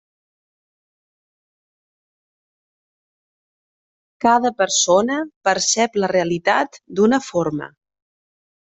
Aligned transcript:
Cada 4.27 4.55
persona 4.63 5.21
percep 5.51 6.03
la 6.03 6.13
realitat 6.17 6.83
d'una 7.01 7.23
forma. 7.31 7.75